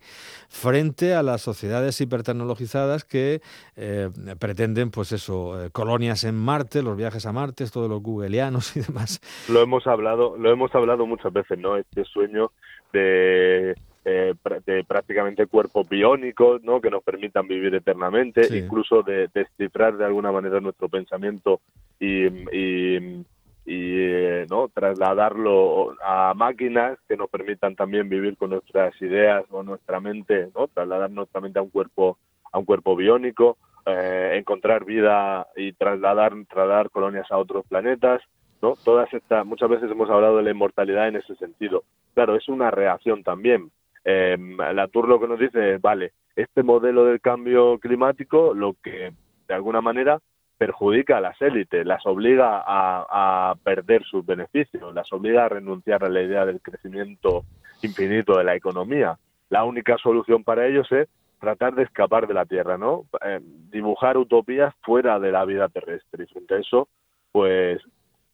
frente 0.49 1.13
a 1.13 1.21
las 1.21 1.41
sociedades 1.41 1.99
hipertecnologizadas 2.01 3.03
que 3.03 3.41
eh, 3.75 4.09
pretenden, 4.39 4.89
pues 4.89 5.11
eso, 5.11 5.46
eh, 5.55 5.69
colonias 5.71 6.23
en 6.23 6.35
Marte, 6.35 6.81
los 6.81 6.97
viajes 6.97 7.25
a 7.25 7.31
Marte, 7.31 7.65
todos 7.71 7.89
los 7.89 8.01
googleanos 8.01 8.75
y 8.75 8.81
demás. 8.81 9.21
Lo 9.49 9.61
hemos 9.61 9.87
hablado, 9.87 10.37
lo 10.37 10.51
hemos 10.51 10.73
hablado 10.75 11.05
muchas 11.05 11.31
veces, 11.33 11.57
¿no? 11.59 11.77
Este 11.77 12.03
sueño 12.05 12.51
de, 12.93 13.75
eh, 14.05 14.33
de 14.65 14.83
prácticamente 14.85 15.47
cuerpos 15.47 15.87
biónicos, 15.89 16.63
¿no? 16.63 16.79
Que 16.79 16.89
nos 16.89 17.03
permitan 17.03 17.47
vivir 17.47 17.75
eternamente, 17.75 18.47
incluso 18.57 19.03
de 19.03 19.29
descifrar 19.33 19.97
de 19.97 20.05
alguna 20.05 20.31
manera 20.31 20.59
nuestro 20.59 20.87
pensamiento 20.87 21.61
y, 21.99 22.25
y, 22.25 23.25
eh, 23.65 24.45
¿no? 24.49 24.69
trasladarlo 24.69 25.93
a 26.01 26.33
máquinas 26.33 26.97
que 27.07 27.17
nos 27.17 27.29
permitan 27.29 27.75
también 27.75 28.07
vivir 28.07 28.37
con 28.37 28.51
nuestras 28.51 28.93
ideas 29.01 29.43
o 29.51 29.61
nuestra 29.61 29.99
mente, 29.99 30.49
¿no? 30.55 30.67
Trasladar 30.67 31.11
nuestra 31.11 31.41
mente 31.41 31.59
a 31.59 31.63
un 31.63 31.69
cuerpo 31.69 32.17
a 32.51 32.59
un 32.59 32.65
cuerpo 32.65 32.95
biónico, 32.95 33.57
eh, 33.89 34.35
encontrar 34.37 34.83
vida 34.83 35.47
y 35.55 35.71
trasladar 35.71 36.33
trasladar 36.49 36.89
colonias 36.89 37.31
a 37.31 37.37
otros 37.37 37.65
planetas, 37.67 38.21
¿no? 38.61 38.75
Todas 38.83 39.13
estas, 39.13 39.45
muchas 39.45 39.69
veces 39.69 39.89
hemos 39.89 40.09
hablado 40.09 40.37
de 40.37 40.43
la 40.43 40.51
inmortalidad 40.51 41.07
en 41.07 41.15
ese 41.15 41.35
sentido. 41.35 41.83
Claro, 42.13 42.35
es 42.35 42.49
una 42.49 42.69
reacción 42.69 43.23
también. 43.23 43.71
Eh, 44.03 44.37
la 44.73 44.87
Tour 44.89 45.07
lo 45.07 45.21
que 45.21 45.27
nos 45.27 45.39
dice 45.39 45.75
es, 45.75 45.81
vale, 45.81 46.11
este 46.35 46.63
modelo 46.63 47.05
del 47.05 47.21
cambio 47.21 47.79
climático 47.79 48.53
lo 48.53 48.75
que 48.83 49.13
de 49.47 49.53
alguna 49.53 49.79
manera 49.79 50.19
perjudica 50.57 51.17
a 51.17 51.21
las 51.21 51.41
élites, 51.41 51.85
las 51.85 52.05
obliga 52.05 52.57
a, 52.65 53.51
a, 53.51 53.55
perder 53.63 54.03
sus 54.03 54.25
beneficios, 54.25 54.93
las 54.93 55.13
obliga 55.13 55.45
a 55.45 55.49
renunciar 55.49 56.03
a 56.03 56.09
la 56.09 56.21
idea 56.21 56.45
del 56.45 56.61
crecimiento 56.61 57.45
infinito 57.83 58.37
de 58.37 58.43
la 58.43 58.55
economía. 58.55 59.17
la 59.49 59.63
única 59.63 59.97
solución 59.97 60.43
para 60.43 60.67
ellos 60.67 60.91
es 60.91 61.07
tratar 61.39 61.75
de 61.75 61.83
escapar 61.83 62.27
de 62.27 62.33
la 62.33 62.45
Tierra, 62.45 62.77
¿no? 62.77 63.05
Eh, 63.25 63.39
dibujar 63.41 64.17
utopías 64.17 64.73
fuera 64.81 65.19
de 65.19 65.31
la 65.31 65.45
vida 65.45 65.69
terrestre. 65.69 66.23
Y 66.23 66.27
frente 66.27 66.55
a 66.55 66.59
eso, 66.59 66.87
pues, 67.31 67.81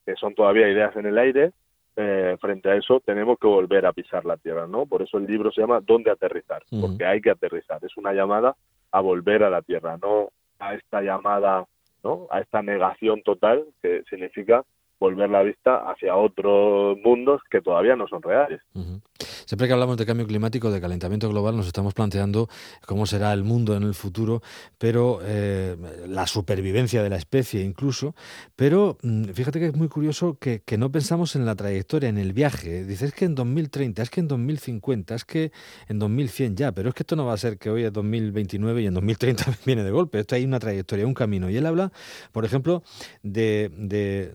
que 0.06 0.16
son 0.16 0.34
todavía 0.36 0.70
ideas 0.70 0.96
en 0.96 1.06
el 1.06 1.18
aire, 1.18 1.52
eh, 1.96 2.38
frente 2.42 2.70
a 2.70 2.76
eso 2.76 3.02
tenemos 3.06 3.38
que 3.40 3.48
volver 3.48 3.86
a 3.86 3.94
pisar 3.94 4.26
la 4.26 4.38
Tierra, 4.38 4.68
¿no? 4.68 4.86
Por 4.86 5.02
eso 5.02 5.18
el 5.18 5.28
libro 5.28 5.52
se 5.52 5.62
llama 5.62 5.80
¿Dónde 5.82 6.10
aterrizar? 6.10 6.64
Porque 6.82 7.06
hay 7.06 7.22
que 7.22 7.30
aterrizar. 7.30 7.84
Es 7.84 7.96
una 7.98 8.14
llamada 8.14 8.56
a 8.92 9.00
volver 9.00 9.44
a 9.44 9.50
la 9.50 9.62
Tierra, 9.62 9.98
no 10.02 10.30
a 10.60 10.74
esta 10.74 11.02
llamada, 11.02 11.66
¿no? 12.04 12.28
A 12.32 12.40
esta 12.40 12.62
negación 12.62 13.22
total 13.22 13.66
que 13.82 14.04
significa 14.10 14.64
volver 15.00 15.30
la 15.30 15.44
vista 15.44 15.90
hacia 15.90 16.16
otros 16.16 16.98
mundos 17.00 17.42
que 17.50 17.62
todavía 17.62 17.96
no 17.96 18.08
son 18.08 18.22
reales. 18.22 18.62
Siempre 19.46 19.68
que 19.68 19.74
hablamos 19.74 19.98
de 19.98 20.06
cambio 20.06 20.26
climático, 20.26 20.72
de 20.72 20.80
calentamiento 20.80 21.30
global, 21.30 21.56
nos 21.58 21.68
estamos 21.68 21.94
planteando 21.94 22.50
cómo 22.86 23.06
será 23.06 23.34
el 23.34 23.44
mundo 23.44 23.76
en 23.76 23.84
el 23.84 23.94
futuro, 23.94 24.42
pero 24.78 25.20
eh, 25.24 25.76
la 26.08 26.28
supervivencia 26.28 27.04
de 27.04 27.10
la 27.10 27.18
especie 27.18 27.62
incluso. 27.62 28.16
Pero 28.56 28.98
mm, 29.02 29.26
fíjate 29.34 29.60
que 29.60 29.68
es 29.68 29.76
muy 29.76 29.88
curioso 29.90 30.38
que, 30.40 30.62
no 30.78 30.92
pensamos 30.92 31.36
en 31.36 31.46
la 31.46 31.56
trayectoria, 31.56 32.10
en 32.10 32.18
el 32.18 32.34
viaje. 32.34 32.84
Dices 32.84 33.14
que 33.14 33.26
en 33.26 33.36
2030, 33.36 34.02
es 34.02 34.10
que 34.10 34.22
en 34.22 34.28
2050, 34.28 35.16
es 35.16 35.26
que 35.26 35.52
en 35.88 36.00
2100 36.00 36.56
ya, 36.56 36.72
pero 36.72 36.90
es 36.90 36.96
que 36.96 37.04
esto 37.04 37.16
no 37.16 37.26
va 37.26 37.34
a 37.34 37.38
ser 37.38 37.60
que 37.60 37.70
hoy 37.70 37.84
es 37.84 37.94
2029 37.94 38.82
y 38.82 38.88
en 38.88 38.94
2030 38.96 39.46
viene 39.66 39.84
de 39.84 39.92
golpe. 39.92 40.20
Esto 40.20 40.36
hay 40.36 40.46
una 40.46 40.60
trayectoria, 40.60 41.06
un 41.06 41.14
camino. 41.14 41.50
Y 41.50 41.58
él 41.58 41.66
habla, 41.66 41.92
por 42.32 42.44
ejemplo, 42.44 42.84
de, 43.22 43.70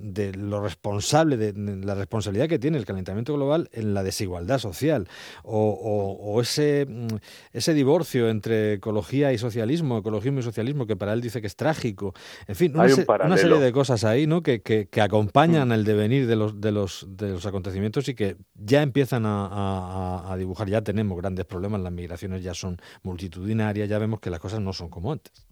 de 0.00 0.32
lo 0.34 0.60
responsable, 0.60 1.36
de 1.36 1.52
la 1.84 1.94
responsabilidad 1.94 2.48
que 2.48 2.58
tiene 2.58 2.78
el 2.78 2.86
calentamiento 2.86 3.34
global 3.34 3.68
en 3.72 3.94
la 3.94 4.02
desigualdad 4.02 4.58
social 4.58 5.07
o, 5.44 6.38
ese, 6.40 6.86
mm, 6.88 7.06
ese 7.52 7.74
divorcio 7.74 8.28
entre 8.28 8.74
ecología 8.74 9.32
y 9.32 9.38
socialismo, 9.38 9.98
ecologismo 9.98 10.40
y 10.40 10.42
socialismo, 10.42 10.86
que 10.86 10.96
para 10.96 11.12
él 11.12 11.20
dice 11.20 11.40
que 11.40 11.46
es 11.46 11.56
trágico. 11.56 12.14
En 12.46 12.54
fin, 12.54 12.72
una, 12.74 13.36
serie 13.36 13.58
de 13.58 13.72
cosas 13.72 14.04
ahí 14.04 14.26
¿no? 14.26 14.42
que, 14.42 14.62
que, 14.62 15.00
acompañan 15.00 15.68
mm. 15.68 15.72
el 15.72 15.84
devenir 15.84 16.26
de 16.26 16.36
los, 16.36 16.60
de, 16.60 16.72
los, 16.72 17.06
de 17.08 17.30
los 17.30 17.46
acontecimientos 17.46 18.08
y 18.08 18.14
que 18.14 18.36
ya 18.54 18.82
empiezan 18.82 19.24
a, 19.26 20.32
a 20.32 20.36
dibujar. 20.36 20.68
Ya 20.68 20.82
tenemos 20.82 21.16
grandes 21.18 21.44
problemas, 21.44 21.80
las 21.80 21.92
migraciones 21.92 22.42
ya 22.42 22.54
son 22.54 22.76
multitudinarias, 23.02 23.88
ya 23.88 23.98
vemos 23.98 24.20
que 24.20 24.30
las 24.30 24.40
cosas 24.40 24.60
no 24.60 24.72
son 24.72 24.88
como 24.88 25.12
antes. 25.12 25.46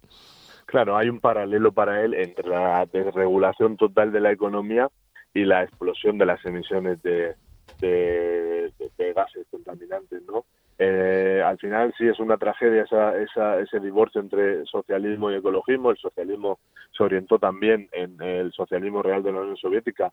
Claro, 0.67 0.97
hay 0.97 1.09
un 1.09 1.21
paralelo 1.21 1.73
para 1.73 2.05
él 2.05 2.13
entre 2.15 2.49
la 2.49 2.85
desregulación 2.93 3.77
total 3.77 4.11
de 4.11 4.21
la 4.21 4.33
economía 4.33 4.89
y 5.33 5.45
la 5.45 5.63
explosión 5.63 6.19
de 6.19 6.27
las 6.27 6.45
emisiones 6.45 7.01
de, 7.03 7.37
de, 7.81 8.73
gases 9.15 9.47
contaminantes, 9.51 10.23
¿no? 10.27 10.45
Eh, 10.79 11.43
al 11.43 11.57
final 11.57 11.95
sí 11.97 12.07
es 12.07 12.19
una 12.19 12.37
tragedia 12.37 12.83
esa, 12.83 13.19
esa, 13.19 13.59
ese 13.61 13.81
divorcio 13.81 14.21
entre 14.21 14.67
socialismo 14.67 15.31
y 15.31 15.37
ecologismo. 15.37 15.91
El 15.91 15.97
socialismo 15.97 16.59
se 16.95 17.03
orientó 17.03 17.39
también 17.39 17.89
en 17.93 18.21
el 18.21 18.53
socialismo 18.53 19.03
real 19.03 19.23
de 19.23 19.33
la 19.33 19.41
Unión 19.41 19.57
Soviética 19.57 20.13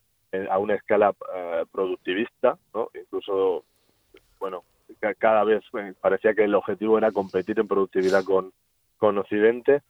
a 0.49 0.57
una 0.59 0.75
escala 0.75 1.13
eh, 1.35 1.65
productivista, 1.71 2.57
¿no? 2.73 2.89
Incluso, 2.93 3.65
bueno, 4.39 4.63
cada 5.17 5.43
vez 5.43 5.63
eh, 5.77 5.93
parecía 5.99 6.33
que 6.33 6.43
el 6.43 6.55
objetivo 6.55 6.97
era 6.97 7.11
competir 7.11 7.59
en 7.59 7.67
productividad 7.67 8.23
con, 8.23 8.51
Occidente 9.05 9.81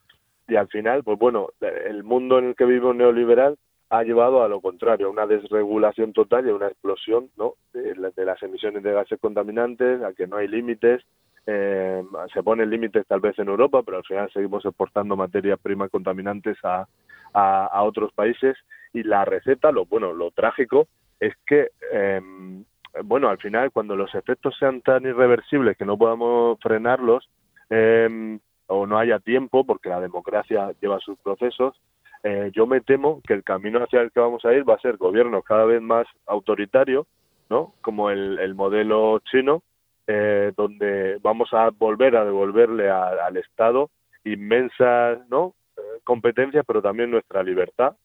y 0.48 0.56
al 0.56 0.68
final, 0.70 1.04
pues 1.04 1.20
bueno, 1.20 1.50
el 1.62 2.04
mundo 2.04 2.40
en 2.40 2.46
el 2.46 2.56
que 2.56 2.64
un 2.64 2.98
neoliberal 2.98 3.60
ha 3.94 4.04
llevado 4.04 4.44
a 4.44 4.48
lo 4.48 4.60
contrario, 4.60 5.06
a 5.06 5.12
una 5.12 5.28
desregulación 5.28 6.14
total 6.14 6.48
y 6.48 6.50
a 6.50 6.56
una 6.56 6.68
explosión 6.68 7.30
¿no? 7.38 7.54
de, 7.74 7.96
las 8.26 8.42
emisiones 8.42 8.82
de 8.82 8.92
gases 8.92 9.20
contaminantes, 9.20 10.02
a 10.02 10.14
que 10.14 10.26
no 10.26 10.38
hay 10.38 10.48
límites. 10.48 11.04
Eh, 11.46 12.04
se 12.34 12.42
ponen 12.42 12.72
límites 12.72 13.06
tal 13.06 13.20
vez 13.20 13.38
en 13.38 13.50
Europa, 13.50 13.84
pero 13.84 13.98
al 13.98 14.04
final 14.04 14.32
seguimos 14.34 14.66
exportando 14.66 15.16
materias 15.16 15.60
primas 15.62 15.92
contaminantes 15.92 16.58
a, 16.64 16.88
a, 17.34 17.84
otros 17.84 18.12
países. 18.14 18.58
Y 18.94 19.04
la 19.04 19.26
receta, 19.26 19.72
lo 19.72 19.86
bueno, 19.86 20.12
lo 20.12 20.32
trágico, 20.32 20.88
es 21.20 21.36
que 21.46 21.70
em, 21.92 22.66
bueno, 23.04 23.30
al 23.30 23.38
final 23.38 23.72
cuando 23.72 23.96
los 23.96 24.16
efectos 24.16 24.56
sean 24.58 24.82
tan 24.82 25.04
irreversibles 25.04 25.78
que 25.78 25.86
no 25.86 26.00
podamos 26.00 26.58
frenarlos 26.62 27.30
eh, 27.70 28.40
o 28.66 28.88
no 28.88 28.98
haya 28.98 29.20
tiempo, 29.20 29.66
porque 29.66 29.90
la 29.90 30.00
democracia 30.00 30.72
lleva 30.82 31.00
sus 31.00 31.20
procesos, 31.20 31.80
eh, 32.24 32.52
yo 32.54 32.66
me 32.66 32.80
temo 32.80 33.22
que 33.28 33.34
el 33.34 33.44
camino 33.44 33.84
hacia 33.84 34.02
el 34.02 34.12
que 34.12 34.22
vamos 34.22 34.46
a 34.46 34.54
ir 34.54 34.68
va 34.68 34.76
a 34.76 34.80
ser 34.80 34.96
gobiernos 34.96 35.44
cada 35.44 35.66
vez 35.66 35.82
más 35.82 36.08
autoritarios, 36.26 37.06
¿no? 37.50 37.74
Como 37.82 38.10
el, 38.10 38.56
modelo 38.56 39.20
chino, 39.30 39.62
eh, 40.08 40.54
donde 40.56 41.18
vamos 41.22 41.50
a 41.54 41.70
volver 41.70 42.16
a 42.16 42.24
devolverle 42.24 42.90
al 42.90 43.38
Estado 43.38 43.90
inmensas, 44.24 45.20
¿no? 45.30 45.54
Eh, 45.76 46.00
competencias, 46.06 46.64
pero 46.66 46.82
también 46.82 47.12
nuestra 47.12 47.44
libertad, 47.44 47.96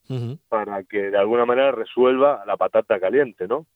para 0.48 0.82
que 0.82 1.10
de 1.10 1.18
alguna 1.18 1.46
manera 1.46 1.70
resuelva 1.70 2.42
la 2.44 2.56
patata 2.56 2.98
caliente, 2.98 3.46
¿no? 3.46 3.66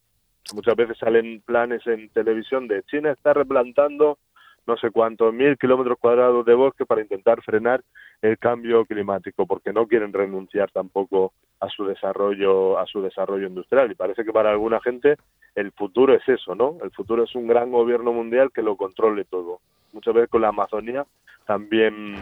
Muchas 0.54 0.74
veces 0.74 0.98
salen 0.98 1.40
planes 1.42 1.86
en 1.86 2.08
televisión 2.08 2.66
de 2.66 2.82
China 2.84 3.12
está 3.12 3.32
replantando 3.32 4.18
no 4.66 4.76
sé 4.76 4.90
cuántos 4.90 5.32
mil 5.34 5.56
kilómetros 5.58 5.98
cuadrados 5.98 6.44
de 6.44 6.54
bosque 6.54 6.86
para 6.86 7.00
intentar 7.00 7.42
frenar 7.42 7.82
el 8.20 8.38
cambio 8.38 8.84
climático, 8.84 9.46
porque 9.46 9.72
no 9.72 9.86
quieren 9.86 10.12
renunciar 10.12 10.70
tampoco 10.70 11.32
a 11.60 11.68
su 11.68 11.84
desarrollo, 11.84 12.78
a 12.78 12.86
su 12.86 13.02
desarrollo 13.02 13.48
industrial. 13.48 13.90
Y 13.90 13.94
parece 13.94 14.24
que 14.24 14.32
para 14.32 14.50
alguna 14.50 14.80
gente 14.80 15.16
el 15.54 15.72
futuro 15.72 16.14
es 16.14 16.26
eso, 16.28 16.54
¿no? 16.54 16.78
El 16.82 16.90
futuro 16.92 17.24
es 17.24 17.34
un 17.34 17.46
gran 17.46 17.70
gobierno 17.70 18.12
mundial 18.12 18.50
que 18.52 18.62
lo 18.62 18.76
controle 18.76 19.24
todo. 19.24 19.60
Muchas 19.92 20.14
veces 20.14 20.30
con 20.30 20.42
la 20.42 20.48
Amazonía 20.48 21.04
también 21.46 22.14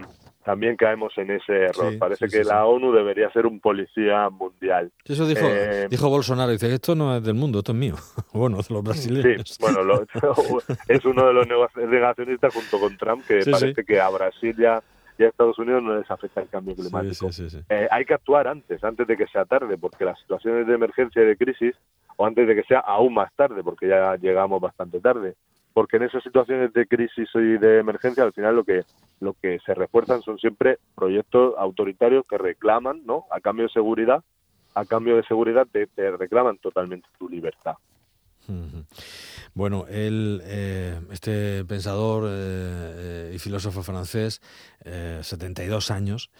también 0.44 0.76
caemos 0.76 1.12
en 1.18 1.30
ese 1.30 1.64
error. 1.64 1.98
Parece 1.98 2.28
que 2.28 2.44
la 2.44 2.64
ONU 2.64 2.92
debería 2.92 3.30
ser 3.30 3.46
un 3.46 3.60
policía 3.60 4.30
mundial. 4.30 4.90
Eso 5.04 5.26
dijo, 5.26 5.46
eh, 5.46 5.86
dijo 5.88 6.08
Bolsonaro, 6.08 6.50
dice, 6.50 6.72
esto 6.72 6.94
no 6.94 7.16
es 7.16 7.22
del 7.22 7.34
mundo, 7.34 7.58
esto 7.58 7.72
es 7.72 7.78
mío. 7.78 7.94
bueno, 8.32 8.58
de 8.58 8.64
los 8.74 8.82
brasileños. 8.82 9.50
Sí, 9.50 9.56
bueno, 9.60 9.80
es 10.88 11.04
uno 11.04 11.26
de 11.26 11.32
los 11.34 11.46
negacionistas 11.76 12.54
junto 12.54 12.80
con 12.80 12.96
Trump 12.96 13.24
que 13.26 13.40
parece 13.50 13.84
que 13.84 14.00
a 14.00 14.08
Brasil 14.08 14.56
ya 14.58 14.82
y 15.18 15.24
a 15.24 15.28
Estados 15.28 15.58
Unidos 15.58 15.82
no 15.82 15.98
les 15.98 16.10
afecta 16.10 16.40
el 16.40 16.48
cambio 16.48 16.74
climático. 16.74 17.28
Eh, 17.68 17.86
hay 17.90 18.04
que 18.06 18.14
actuar 18.14 18.48
antes, 18.48 18.82
antes 18.82 19.06
de 19.06 19.18
que 19.18 19.26
sea 19.26 19.44
tarde, 19.44 19.76
porque 19.76 20.06
las 20.06 20.18
situaciones 20.18 20.66
de 20.66 20.74
emergencia 20.74 21.22
y 21.22 21.26
de 21.26 21.36
crisis, 21.36 21.74
o 22.16 22.24
antes 22.24 22.48
de 22.48 22.54
que 22.54 22.62
sea 22.62 22.78
aún 22.78 23.12
más 23.12 23.30
tarde, 23.34 23.62
porque 23.62 23.86
ya 23.86 24.16
llegamos 24.16 24.62
bastante 24.62 24.98
tarde, 24.98 25.34
porque 25.72 25.96
en 25.96 26.04
esas 26.04 26.22
situaciones 26.22 26.72
de 26.72 26.86
crisis 26.86 27.28
y 27.34 27.58
de 27.58 27.78
emergencia 27.78 28.24
al 28.24 28.32
final 28.32 28.56
lo 28.56 28.64
que 28.64 28.84
lo 29.20 29.34
que 29.34 29.58
se 29.64 29.74
refuerzan 29.74 30.22
son 30.22 30.38
siempre 30.38 30.78
proyectos 30.94 31.54
autoritarios 31.58 32.24
que 32.26 32.38
reclaman, 32.38 33.04
¿no? 33.04 33.26
A 33.30 33.40
cambio 33.40 33.66
de 33.66 33.72
seguridad, 33.72 34.24
a 34.74 34.84
cambio 34.84 35.16
de 35.16 35.24
seguridad 35.24 35.66
te, 35.70 35.86
reclaman 36.16 36.58
totalmente 36.58 37.08
tu 37.18 37.28
libertad. 37.28 37.74
Bueno, 39.54 39.86
él, 39.88 40.42
eh, 40.44 41.00
este 41.12 41.64
pensador 41.64 42.24
eh, 42.26 42.30
eh, 42.32 43.32
y 43.34 43.38
filósofo 43.38 43.82
francés, 43.82 44.40
72 44.82 45.90
años, 45.90 46.30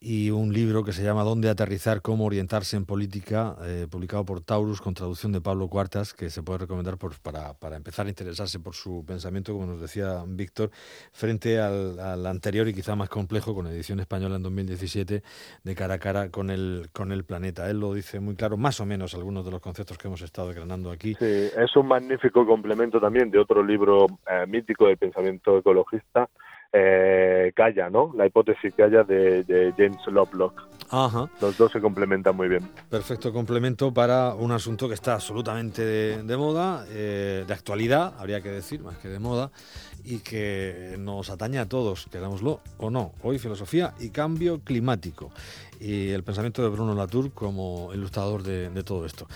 y 0.00 0.30
un 0.30 0.52
libro 0.52 0.84
que 0.84 0.92
se 0.92 1.02
llama 1.02 1.24
Dónde 1.24 1.48
aterrizar, 1.48 2.02
cómo 2.02 2.24
orientarse 2.24 2.76
en 2.76 2.84
política, 2.84 3.56
publicado 3.90 4.24
por 4.24 4.40
Taurus 4.40 4.80
con 4.80 4.94
traducción 4.94 5.32
de 5.32 5.40
Pablo 5.40 5.68
Cuartas, 5.68 6.14
que 6.14 6.30
se 6.30 6.42
puede 6.42 6.60
recomendar 6.60 6.96
para, 7.22 7.54
para, 7.54 7.76
empezar 7.76 8.06
a 8.06 8.08
interesarse 8.08 8.60
por 8.60 8.74
su 8.74 9.04
pensamiento, 9.06 9.52
como 9.52 9.66
nos 9.66 9.80
decía 9.80 10.22
Víctor, 10.26 10.70
frente 11.12 11.58
al, 11.58 11.98
al, 11.98 12.26
anterior 12.26 12.68
y 12.68 12.74
quizá 12.74 12.94
más 12.96 13.08
complejo, 13.08 13.54
con 13.54 13.66
edición 13.66 14.00
española 14.00 14.36
en 14.36 14.42
2017, 14.42 15.22
de 15.64 15.74
cara 15.74 15.94
a 15.94 15.98
cara 15.98 16.30
con 16.30 16.50
el, 16.50 16.88
con 16.92 17.12
el 17.12 17.24
planeta. 17.24 17.68
Él 17.68 17.80
lo 17.80 17.94
dice 17.94 18.20
muy 18.20 18.34
claro, 18.34 18.56
más 18.56 18.80
o 18.80 18.86
menos 18.86 19.14
algunos 19.14 19.44
de 19.44 19.50
los 19.50 19.60
conceptos 19.60 19.98
que 19.98 20.08
hemos 20.08 20.22
estado 20.22 20.48
granando 20.54 20.90
aquí. 20.90 21.14
Sí, 21.14 21.24
es 21.24 21.76
un 21.76 21.86
magnífico 21.86 22.46
complemento 22.46 23.00
también 23.00 23.30
de 23.30 23.38
otro 23.38 23.62
libro 23.62 24.06
eh, 24.30 24.46
mítico 24.46 24.86
de 24.86 24.96
pensamiento 24.96 25.58
ecologista, 25.58 26.28
eh, 26.72 27.52
Gaia, 27.54 27.90
¿no? 27.90 28.12
La 28.16 28.26
hipótesis 28.26 28.74
Gaia 28.76 29.04
de, 29.04 29.44
de 29.44 29.72
James 29.76 30.06
Lovelock. 30.06 30.68
Ajá. 30.90 31.28
Los 31.40 31.56
dos 31.58 31.70
se 31.70 31.80
complementan 31.80 32.34
muy 32.34 32.48
bien. 32.48 32.68
Perfecto 32.88 33.32
complemento 33.32 33.92
para 33.92 34.34
un 34.34 34.52
asunto 34.52 34.88
que 34.88 34.94
está 34.94 35.14
absolutamente 35.14 35.84
de, 35.84 36.36
moda, 36.36 36.86
eh, 36.88 37.44
de 37.46 37.52
actualidad, 37.54 38.14
habría 38.18 38.40
que 38.40 38.50
decir, 38.50 38.82
más 38.82 38.96
que 38.98 39.08
de 39.08 39.18
moda, 39.18 39.50
y 40.08 40.20
que 40.20 40.96
nos 40.98 41.28
atañe 41.28 41.58
a 41.58 41.66
todos, 41.66 42.06
querámoslo 42.10 42.60
o 42.78 42.88
no. 42.88 43.12
Hoy 43.22 43.38
filosofía 43.38 43.92
y 44.00 44.08
cambio 44.08 44.60
climático 44.64 45.30
y 45.80 46.08
el 46.08 46.22
pensamiento 46.22 46.62
de 46.62 46.70
Bruno 46.70 46.94
Latour 46.94 47.30
como 47.32 47.90
ilustrador 47.92 48.42
de, 48.42 48.82
todo 48.84 49.04
esto. 49.04 49.26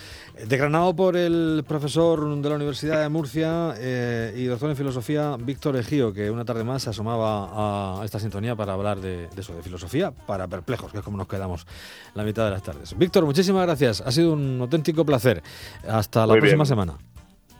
Decranado 0.48 0.96
por 0.96 1.16
el 1.16 1.62
profesor 1.68 2.40
de 2.40 2.48
la 2.48 2.54
Universidad 2.54 3.02
de 3.02 3.08
Murcia 3.10 3.74
eh, 3.76 4.34
y 4.34 4.44
doctor 4.44 4.70
en 4.70 4.76
filosofía 4.76 5.36
Víctor 5.38 5.76
Ejío, 5.76 6.12
que 6.12 6.30
una 6.30 6.44
tarde 6.44 6.64
más 6.64 6.84
se 6.84 6.90
asomaba 6.90 8.00
a 8.00 8.04
esta 8.04 8.18
sintonía 8.18 8.56
para 8.56 8.72
hablar 8.72 9.00
de, 9.00 9.28
eso, 9.36 9.54
de 9.54 9.62
filosofía 9.62 10.10
para 10.10 10.48
perplejos, 10.48 10.90
que 10.90 10.98
es 10.98 11.04
como 11.04 11.18
nos 11.18 11.28
quedamos 11.28 11.66
la 12.14 12.24
mitad 12.24 12.46
de 12.46 12.50
las 12.50 12.62
tardes. 12.62 12.96
Víctor, 12.96 13.26
muchísimas 13.26 13.66
gracias. 13.66 14.00
Ha 14.00 14.10
sido 14.10 14.32
un 14.32 14.58
auténtico 14.58 15.04
placer. 15.04 15.42
Hasta 15.86 16.26
la 16.26 16.34
próxima 16.34 16.64
semana. 16.64 16.96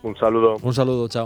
Un 0.02 0.16
saludo. 0.16 0.57
Un 0.62 0.75
saludo, 0.75 1.09
chao. 1.09 1.21